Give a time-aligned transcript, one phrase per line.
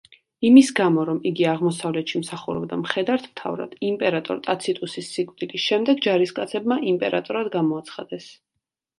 [0.47, 8.31] იმის გამო, რომ იგი აღმოსავლეთში მსახურობდა მხედართმთავრად, იმპერატორ ტაციტუსის სიკვდილის შემდეგ ჯარისკაცებმა იმპერატორად გამოაცხადეს.